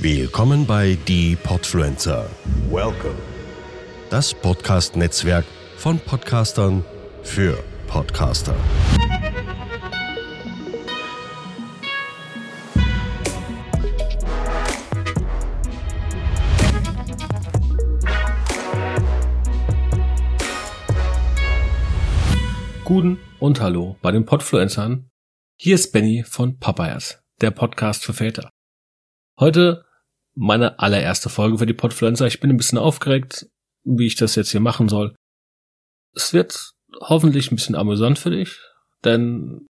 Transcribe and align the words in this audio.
Willkommen 0.00 0.64
bei 0.64 0.96
Die 1.08 1.34
Podfluencer, 1.34 2.30
Welcome. 2.70 3.16
das 4.10 4.32
Podcast-Netzwerk 4.32 5.44
von 5.76 5.98
Podcastern 5.98 6.84
für 7.24 7.58
Podcaster. 7.88 8.54
Guten 22.84 23.18
und 23.40 23.60
Hallo 23.60 23.96
bei 24.00 24.12
den 24.12 24.24
Podfluencern. 24.24 25.10
Hier 25.56 25.74
ist 25.74 25.90
Benny 25.90 26.22
von 26.22 26.60
Papayas, 26.60 27.20
der 27.40 27.50
Podcast 27.50 28.04
für 28.04 28.12
Väter. 28.12 28.48
Heute 29.40 29.87
meine 30.38 30.78
allererste 30.78 31.28
Folge 31.28 31.58
für 31.58 31.66
die 31.66 31.74
Podfluencer. 31.74 32.26
Ich 32.26 32.38
bin 32.38 32.50
ein 32.50 32.56
bisschen 32.56 32.78
aufgeregt, 32.78 33.50
wie 33.82 34.06
ich 34.06 34.14
das 34.14 34.36
jetzt 34.36 34.50
hier 34.50 34.60
machen 34.60 34.88
soll. 34.88 35.16
Es 36.14 36.32
wird 36.32 36.74
hoffentlich 37.00 37.50
ein 37.50 37.56
bisschen 37.56 37.74
amüsant 37.74 38.18
für 38.18 38.30
dich, 38.30 38.58
denn 39.04 39.66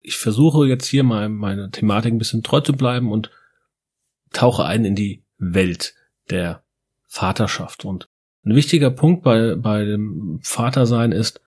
ich 0.00 0.16
versuche 0.16 0.66
jetzt 0.66 0.86
hier 0.86 1.02
mal 1.02 1.28
meine 1.28 1.72
Thematik 1.72 2.12
ein 2.12 2.18
bisschen 2.18 2.44
treu 2.44 2.60
zu 2.60 2.72
bleiben 2.72 3.10
und 3.10 3.32
tauche 4.32 4.64
ein 4.64 4.84
in 4.84 4.94
die 4.94 5.24
Welt 5.38 5.94
der 6.30 6.64
Vaterschaft. 7.08 7.84
Und 7.84 8.06
ein 8.44 8.54
wichtiger 8.54 8.92
Punkt 8.92 9.24
bei, 9.24 9.56
bei 9.56 9.84
dem 9.84 10.38
Vatersein 10.42 11.10
ist, 11.10 11.40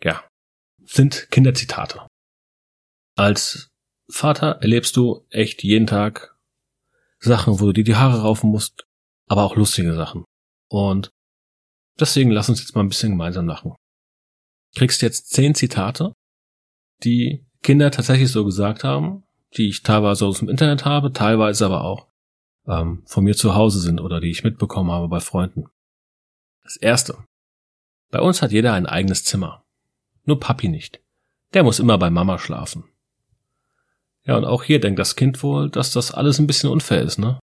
ja, 0.00 0.22
sind 0.84 1.28
Kinderzitate. 1.32 2.06
Als 3.16 3.72
Vater 4.08 4.58
erlebst 4.60 4.96
du 4.96 5.26
echt 5.30 5.64
jeden 5.64 5.88
Tag 5.88 6.33
Sachen, 7.24 7.60
wo 7.60 7.66
du 7.66 7.72
dir 7.72 7.84
die 7.84 7.96
Haare 7.96 8.22
raufen 8.22 8.50
musst, 8.50 8.86
aber 9.26 9.42
auch 9.42 9.56
lustige 9.56 9.94
Sachen. 9.94 10.24
Und 10.68 11.10
deswegen 11.98 12.30
lass 12.30 12.48
uns 12.48 12.60
jetzt 12.60 12.74
mal 12.74 12.82
ein 12.82 12.88
bisschen 12.88 13.10
gemeinsam 13.10 13.46
lachen. 13.46 13.74
Kriegst 14.74 15.02
jetzt 15.02 15.30
zehn 15.30 15.54
Zitate, 15.54 16.12
die 17.02 17.46
Kinder 17.62 17.90
tatsächlich 17.90 18.30
so 18.30 18.44
gesagt 18.44 18.84
haben, 18.84 19.24
die 19.56 19.68
ich 19.68 19.82
teilweise 19.82 20.26
aus 20.26 20.40
dem 20.40 20.48
Internet 20.48 20.84
habe, 20.84 21.12
teilweise 21.12 21.66
aber 21.66 21.84
auch 21.84 22.08
ähm, 22.66 23.02
von 23.06 23.24
mir 23.24 23.36
zu 23.36 23.54
Hause 23.54 23.80
sind 23.80 24.00
oder 24.00 24.20
die 24.20 24.30
ich 24.30 24.44
mitbekommen 24.44 24.90
habe 24.90 25.08
bei 25.08 25.20
Freunden. 25.20 25.66
Das 26.62 26.76
erste. 26.76 27.18
Bei 28.10 28.20
uns 28.20 28.42
hat 28.42 28.52
jeder 28.52 28.72
ein 28.72 28.86
eigenes 28.86 29.24
Zimmer. 29.24 29.64
Nur 30.24 30.40
Papi 30.40 30.68
nicht. 30.68 31.00
Der 31.52 31.62
muss 31.62 31.78
immer 31.78 31.98
bei 31.98 32.10
Mama 32.10 32.38
schlafen. 32.38 32.84
Ja, 34.26 34.36
und 34.36 34.44
auch 34.44 34.62
hier 34.62 34.80
denkt 34.80 34.98
das 34.98 35.16
Kind 35.16 35.42
wohl, 35.42 35.70
dass 35.70 35.92
das 35.92 36.12
alles 36.12 36.38
ein 36.38 36.46
bisschen 36.46 36.70
unfair 36.70 37.02
ist, 37.02 37.18
ne? 37.18 37.38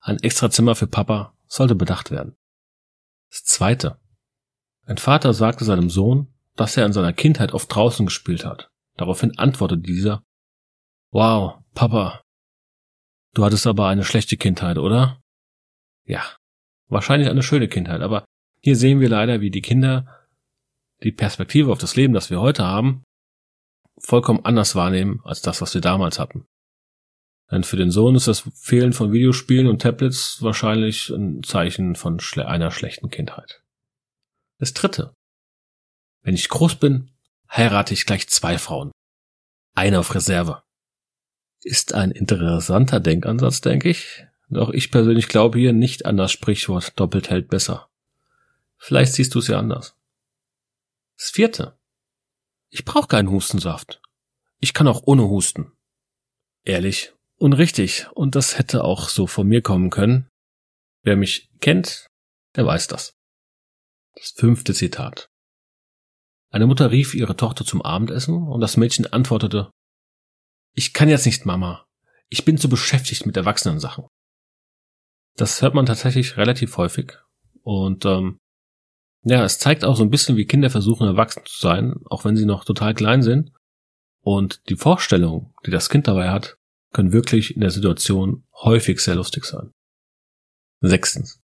Ein 0.00 0.18
extra 0.18 0.48
Zimmer 0.50 0.74
für 0.74 0.86
Papa 0.86 1.34
sollte 1.46 1.74
bedacht 1.74 2.10
werden. 2.10 2.36
Das 3.30 3.44
zweite. 3.44 3.98
Ein 4.86 4.98
Vater 4.98 5.34
sagte 5.34 5.64
seinem 5.64 5.90
Sohn, 5.90 6.32
dass 6.56 6.76
er 6.76 6.86
in 6.86 6.92
seiner 6.92 7.12
Kindheit 7.12 7.52
oft 7.52 7.74
draußen 7.74 8.06
gespielt 8.06 8.44
hat. 8.44 8.70
Daraufhin 8.96 9.38
antwortete 9.38 9.82
dieser, 9.82 10.22
Wow, 11.10 11.62
Papa, 11.74 12.22
du 13.34 13.44
hattest 13.44 13.66
aber 13.66 13.88
eine 13.88 14.04
schlechte 14.04 14.36
Kindheit, 14.36 14.78
oder? 14.78 15.20
Ja, 16.04 16.22
wahrscheinlich 16.88 17.28
eine 17.28 17.42
schöne 17.42 17.68
Kindheit, 17.68 18.02
aber 18.02 18.24
hier 18.60 18.76
sehen 18.76 19.00
wir 19.00 19.08
leider, 19.08 19.40
wie 19.40 19.50
die 19.50 19.62
Kinder 19.62 20.06
die 21.02 21.12
Perspektive 21.12 21.70
auf 21.70 21.78
das 21.78 21.96
Leben, 21.96 22.12
das 22.12 22.30
wir 22.30 22.40
heute 22.40 22.64
haben, 22.64 23.04
vollkommen 24.00 24.44
anders 24.44 24.74
wahrnehmen 24.74 25.20
als 25.24 25.42
das, 25.42 25.60
was 25.60 25.74
wir 25.74 25.80
damals 25.80 26.18
hatten. 26.18 26.46
Denn 27.50 27.64
für 27.64 27.76
den 27.76 27.90
Sohn 27.90 28.14
ist 28.14 28.28
das 28.28 28.44
Fehlen 28.54 28.92
von 28.92 29.12
Videospielen 29.12 29.68
und 29.68 29.80
Tablets 29.80 30.42
wahrscheinlich 30.42 31.08
ein 31.10 31.42
Zeichen 31.42 31.96
von 31.96 32.20
schle 32.20 32.46
einer 32.46 32.70
schlechten 32.70 33.10
Kindheit. 33.10 33.62
Das 34.58 34.74
dritte. 34.74 35.14
Wenn 36.22 36.34
ich 36.34 36.48
groß 36.48 36.76
bin, 36.76 37.10
heirate 37.50 37.94
ich 37.94 38.04
gleich 38.04 38.28
zwei 38.28 38.58
Frauen. 38.58 38.90
Eine 39.74 40.00
auf 40.00 40.14
Reserve. 40.14 40.62
Ist 41.62 41.94
ein 41.94 42.10
interessanter 42.10 43.00
Denkansatz, 43.00 43.60
denke 43.60 43.88
ich. 43.88 44.26
Doch 44.50 44.70
ich 44.70 44.90
persönlich 44.90 45.28
glaube 45.28 45.58
hier 45.58 45.72
nicht 45.72 46.06
an 46.06 46.16
das 46.16 46.32
Sprichwort 46.32 46.98
doppelt 46.98 47.30
hält 47.30 47.48
besser. 47.48 47.88
Vielleicht 48.76 49.14
siehst 49.14 49.34
du 49.34 49.38
es 49.38 49.48
ja 49.48 49.58
anders. 49.58 49.96
Das 51.16 51.30
vierte. 51.30 51.77
Ich 52.70 52.84
brauche 52.84 53.08
keinen 53.08 53.30
Hustensaft. 53.30 54.00
Ich 54.60 54.74
kann 54.74 54.88
auch 54.88 55.02
ohne 55.04 55.22
husten. 55.22 55.72
Ehrlich 56.64 57.14
und 57.38 57.54
richtig. 57.54 58.06
Und 58.12 58.34
das 58.34 58.58
hätte 58.58 58.84
auch 58.84 59.08
so 59.08 59.26
von 59.26 59.46
mir 59.46 59.62
kommen 59.62 59.90
können. 59.90 60.28
Wer 61.02 61.16
mich 61.16 61.48
kennt, 61.60 62.08
der 62.56 62.66
weiß 62.66 62.88
das. 62.88 63.14
Das 64.14 64.32
fünfte 64.36 64.74
Zitat. 64.74 65.28
Eine 66.50 66.66
Mutter 66.66 66.90
rief 66.90 67.14
ihre 67.14 67.36
Tochter 67.36 67.64
zum 67.64 67.82
Abendessen 67.82 68.48
und 68.48 68.60
das 68.60 68.76
Mädchen 68.76 69.06
antwortete, 69.06 69.70
ich 70.74 70.92
kann 70.92 71.08
jetzt 71.08 71.26
nicht, 71.26 71.44
Mama. 71.44 71.86
Ich 72.28 72.44
bin 72.44 72.58
zu 72.58 72.68
beschäftigt 72.68 73.26
mit 73.26 73.36
Erwachsenensachen. 73.36 74.06
Das 75.36 75.62
hört 75.62 75.74
man 75.74 75.86
tatsächlich 75.86 76.36
relativ 76.36 76.76
häufig. 76.76 77.18
Und 77.62 78.04
ähm, 78.04 78.38
ja, 79.28 79.44
es 79.44 79.58
zeigt 79.58 79.84
auch 79.84 79.96
so 79.96 80.02
ein 80.02 80.10
bisschen, 80.10 80.36
wie 80.36 80.46
Kinder 80.46 80.70
versuchen, 80.70 81.06
erwachsen 81.06 81.42
zu 81.44 81.58
sein, 81.60 81.94
auch 82.06 82.24
wenn 82.24 82.36
sie 82.36 82.46
noch 82.46 82.64
total 82.64 82.94
klein 82.94 83.22
sind. 83.22 83.52
Und 84.20 84.68
die 84.68 84.76
Vorstellungen, 84.76 85.52
die 85.66 85.70
das 85.70 85.90
Kind 85.90 86.06
dabei 86.06 86.30
hat, 86.30 86.58
können 86.92 87.12
wirklich 87.12 87.54
in 87.54 87.60
der 87.60 87.70
Situation 87.70 88.44
häufig 88.54 89.00
sehr 89.00 89.14
lustig 89.14 89.44
sein. 89.44 89.72
Sechstens. 90.80 91.40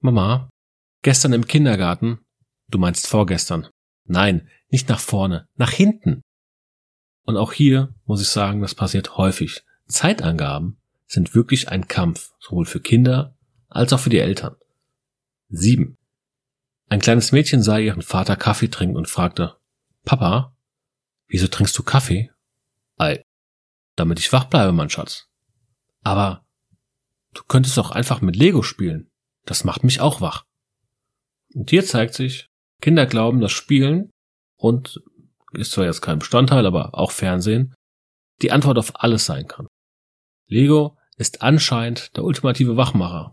Mama, 0.00 0.48
gestern 1.02 1.32
im 1.32 1.46
Kindergarten, 1.46 2.20
du 2.68 2.78
meinst 2.78 3.06
vorgestern. 3.06 3.68
Nein, 4.04 4.48
nicht 4.70 4.88
nach 4.88 5.00
vorne, 5.00 5.46
nach 5.56 5.70
hinten. 5.70 6.22
Und 7.24 7.36
auch 7.36 7.52
hier 7.52 7.94
muss 8.04 8.22
ich 8.22 8.28
sagen, 8.28 8.62
das 8.62 8.74
passiert 8.74 9.16
häufig. 9.16 9.62
Zeitangaben 9.86 10.80
sind 11.06 11.34
wirklich 11.34 11.68
ein 11.68 11.88
Kampf, 11.88 12.32
sowohl 12.40 12.64
für 12.64 12.80
Kinder 12.80 13.36
als 13.68 13.92
auch 13.92 14.00
für 14.00 14.10
die 14.10 14.18
Eltern. 14.18 14.56
Sieben. 15.50 15.97
Ein 16.88 17.00
kleines 17.00 17.32
Mädchen 17.32 17.62
sah 17.62 17.78
ihren 17.78 18.02
Vater 18.02 18.36
Kaffee 18.36 18.68
trinken 18.68 18.96
und 18.96 19.08
fragte, 19.08 19.56
Papa, 20.04 20.56
wieso 21.26 21.46
trinkst 21.48 21.76
du 21.78 21.82
Kaffee? 21.82 22.30
Ei, 22.96 23.22
damit 23.96 24.18
ich 24.18 24.32
wach 24.32 24.44
bleibe, 24.44 24.72
mein 24.72 24.88
Schatz. 24.88 25.28
Aber 26.02 26.46
du 27.34 27.42
könntest 27.46 27.76
doch 27.76 27.90
einfach 27.90 28.20
mit 28.20 28.36
Lego 28.36 28.62
spielen. 28.62 29.10
Das 29.44 29.64
macht 29.64 29.84
mich 29.84 30.00
auch 30.00 30.20
wach. 30.20 30.44
Und 31.54 31.70
hier 31.70 31.84
zeigt 31.84 32.14
sich, 32.14 32.46
Kinder 32.80 33.06
glauben, 33.06 33.40
dass 33.40 33.52
Spielen 33.52 34.10
und 34.56 35.02
ist 35.52 35.72
zwar 35.72 35.84
jetzt 35.84 36.02
kein 36.02 36.18
Bestandteil, 36.18 36.66
aber 36.66 36.94
auch 36.94 37.10
Fernsehen, 37.10 37.74
die 38.42 38.52
Antwort 38.52 38.78
auf 38.78 39.02
alles 39.02 39.26
sein 39.26 39.46
kann. 39.46 39.66
Lego 40.46 40.96
ist 41.16 41.42
anscheinend 41.42 42.16
der 42.16 42.24
ultimative 42.24 42.76
Wachmacher. 42.76 43.32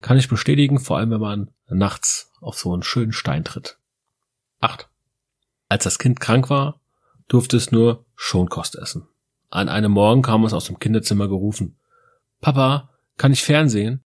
Kann 0.00 0.18
ich 0.18 0.28
bestätigen, 0.28 0.78
vor 0.78 0.98
allem 0.98 1.10
wenn 1.10 1.20
man 1.20 1.50
nachts 1.68 2.32
auf 2.40 2.58
so 2.58 2.72
einen 2.72 2.82
schönen 2.82 3.12
Stein 3.12 3.44
tritt. 3.44 3.78
8. 4.60 4.88
Als 5.68 5.84
das 5.84 5.98
Kind 5.98 6.20
krank 6.20 6.50
war, 6.50 6.80
durfte 7.28 7.56
es 7.56 7.72
nur 7.72 8.04
Schonkost 8.14 8.76
essen. 8.76 9.08
An 9.50 9.68
einem 9.68 9.92
Morgen 9.92 10.22
kam 10.22 10.44
es 10.44 10.52
aus 10.52 10.66
dem 10.66 10.78
Kinderzimmer 10.78 11.28
gerufen. 11.28 11.78
Papa, 12.40 12.90
kann 13.16 13.32
ich 13.32 13.42
Fernsehen? 13.42 14.02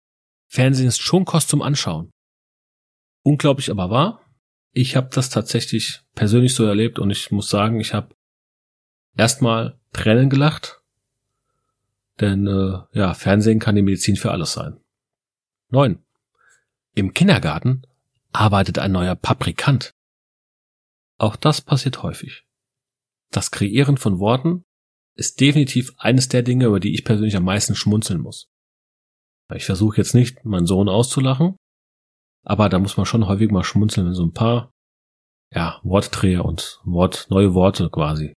Fernsehen 0.48 0.88
ist 0.88 1.02
Schonkost 1.02 1.50
zum 1.50 1.62
Anschauen. 1.62 2.12
Unglaublich 3.24 3.72
aber 3.72 3.90
wahr. 3.90 4.22
Ich 4.72 4.96
habe 4.96 5.10
das 5.14 5.30
tatsächlich 5.30 6.02
persönlich 6.16 6.56
so 6.56 6.66
erlebt 6.66 7.00
und 7.00 7.10
ich 7.10 7.32
muss 7.32 7.50
sagen, 7.50 7.80
ich 7.80 7.94
habe 7.94 8.16
erstmal 9.18 9.80
Tränen 9.94 10.30
gelacht, 10.30 10.82
denn 12.20 12.48
äh, 12.48 12.80
ja, 12.94 13.14
Fernsehen 13.14 13.60
kann 13.60 13.76
die 13.76 13.82
Medizin 13.82 14.16
für 14.16 14.32
alles 14.32 14.54
sein. 14.54 14.80
9. 15.72 16.04
Im 16.96 17.14
Kindergarten 17.14 17.84
arbeitet 18.32 18.80
ein 18.80 18.92
neuer 18.92 19.16
Paprikant. 19.16 19.92
Auch 21.18 21.36
das 21.36 21.62
passiert 21.62 22.02
häufig. 22.02 22.46
Das 23.32 23.52
Kreieren 23.52 23.98
von 23.98 24.20
Worten 24.20 24.66
ist 25.16 25.40
definitiv 25.40 25.94
eines 25.98 26.28
der 26.28 26.42
Dinge, 26.42 26.66
über 26.66 26.80
die 26.80 26.94
ich 26.94 27.06
persönlich 27.06 27.36
am 27.36 27.44
meisten 27.44 27.76
schmunzeln 27.76 28.22
muss. 28.22 28.50
Ich 29.54 29.66
versuche 29.66 29.98
jetzt 29.98 30.16
nicht, 30.16 30.44
meinen 30.46 30.66
Sohn 30.66 30.90
auszulachen, 30.90 31.56
aber 32.44 32.70
da 32.70 32.80
muss 32.80 32.98
man 32.98 33.06
schon 33.06 33.28
häufig 33.28 33.52
mal 33.52 33.64
schmunzeln, 33.64 34.08
wenn 34.08 34.14
so 34.14 34.24
ein 34.24 34.34
paar 34.34 34.72
ja, 35.52 35.80
Wortdreher 35.84 36.46
und 36.46 36.80
Wort, 36.84 37.28
neue 37.30 37.54
Worte 37.54 37.90
quasi 37.90 38.34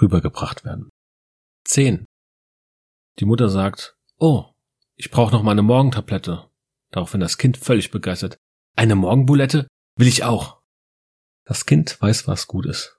rübergebracht 0.00 0.64
werden. 0.64 0.90
Zehn. 1.64 2.06
Die 3.18 3.24
Mutter 3.24 3.48
sagt, 3.48 3.96
oh, 4.18 4.46
ich 4.96 5.10
brauche 5.10 5.32
noch 5.32 5.42
mal 5.42 5.52
eine 5.52 5.62
Morgentablette. 5.62 6.49
Daraufhin 6.90 7.20
das 7.20 7.38
Kind 7.38 7.56
völlig 7.56 7.90
begeistert. 7.90 8.38
Eine 8.76 8.96
Morgenbulette? 8.96 9.66
Will 9.96 10.08
ich 10.08 10.24
auch. 10.24 10.60
Das 11.44 11.66
Kind 11.66 12.00
weiß, 12.00 12.26
was 12.26 12.46
gut 12.46 12.66
ist. 12.66 12.98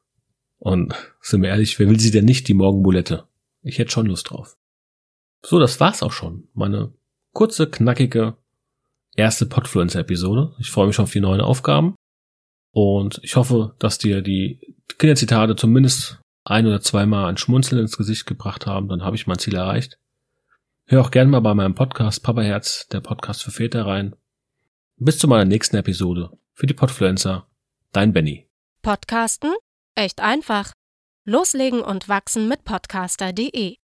Und 0.58 0.94
sind 1.22 1.42
wir 1.42 1.50
ehrlich, 1.50 1.80
wer 1.80 1.90
will 1.90 2.00
sie 2.00 2.12
denn 2.12 2.26
nicht, 2.26 2.48
die 2.48 2.54
Morgenbulette? 2.54 3.28
Ich 3.64 3.80
hätte 3.80 3.92
schon 3.92 4.06
Lust 4.06 4.30
drauf. 4.30 4.58
So, 5.44 5.60
das 5.60 5.80
war's 5.80 6.04
auch 6.04 6.12
schon. 6.12 6.48
Meine 6.54 6.94
kurze, 7.34 7.70
knackige 7.70 8.38
erste 9.16 9.46
Podfluencer-Episode. 9.46 10.54
Ich 10.60 10.70
freue 10.70 10.88
mich 10.88 10.96
schon 10.96 11.04
auf 11.04 11.12
die 11.12 11.20
neuen 11.20 11.42
Aufgaben. 11.42 11.96
Und 12.72 13.20
ich 13.24 13.36
hoffe, 13.36 13.76
dass 13.80 13.98
dir 13.98 14.22
die 14.22 14.76
Kinderzitate 14.98 15.56
zumindest 15.56 16.22
ein 16.44 16.66
oder 16.66 16.82
zweimal 16.82 17.26
ein 17.26 17.38
Schmunzeln 17.38 17.82
ins 17.82 17.98
Gesicht 17.98 18.26
gebracht 18.26 18.66
haben. 18.66 18.88
Dann 18.88 19.04
habe 19.04 19.16
ich 19.16 19.28
mein 19.28 19.40
Ziel 19.40 19.56
erreicht. 19.56 19.98
Hör 20.86 21.02
auch 21.02 21.12
gerne 21.12 21.30
mal 21.30 21.40
bei 21.40 21.54
meinem 21.54 21.76
Podcast 21.76 22.24
Papa 22.24 22.42
Herz, 22.42 22.88
der 22.90 23.02
Podcast 23.02 23.44
für 23.44 23.52
Väter 23.52 23.86
rein. 23.86 24.16
Bis 24.98 25.18
zu 25.18 25.28
meiner 25.28 25.46
nächsten 25.46 25.78
Episode. 25.78 26.38
Für 26.54 26.68
die 26.68 26.74
Podfluencer. 26.74 27.48
Dein 27.92 28.14
Benny. 28.14 28.50
Podcasten? 28.82 29.54
Echt 29.96 30.20
einfach. 30.20 30.74
Loslegen 31.26 31.82
und 31.82 32.10
wachsen 32.10 32.48
mit 32.48 32.64
podcaster.de 32.64 33.81